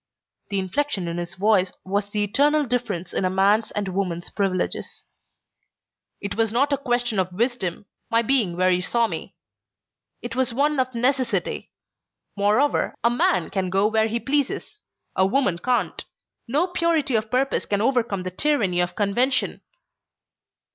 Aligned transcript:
The 0.49 0.57
inflection 0.57 1.07
in 1.07 1.17
his 1.19 1.35
voice 1.35 1.73
was 1.85 2.09
the 2.09 2.23
eternal 2.23 2.65
difference 2.65 3.13
in 3.13 3.23
a 3.23 3.29
man's 3.29 3.69
and 3.69 3.89
woman's 3.89 4.31
privileges. 4.31 5.05
"It 6.19 6.33
was 6.33 6.51
not 6.51 6.73
a 6.73 6.77
question 6.79 7.19
of 7.19 7.31
wisdom 7.31 7.85
my 8.09 8.23
being 8.23 8.57
where 8.57 8.71
you 8.71 8.81
saw 8.81 9.05
me. 9.05 9.35
It 10.23 10.35
was 10.35 10.55
one 10.55 10.79
of 10.79 10.95
necessity. 10.95 11.69
Moreover, 12.35 12.95
a 13.03 13.11
man 13.11 13.51
can 13.51 13.69
go 13.69 13.85
where 13.85 14.07
he 14.07 14.19
pleases. 14.19 14.79
A 15.15 15.23
woman 15.23 15.59
can't. 15.59 16.03
No 16.47 16.65
purity 16.65 17.13
of 17.13 17.29
purpose 17.29 17.67
can 17.67 17.79
overcome 17.79 18.23
the 18.23 18.31
tyranny 18.31 18.79
of 18.79 18.95
convention." 18.95 19.61